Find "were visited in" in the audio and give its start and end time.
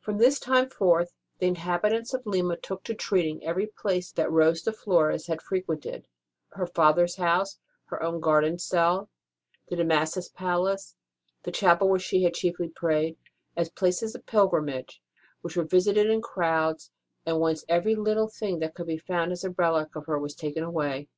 15.56-16.20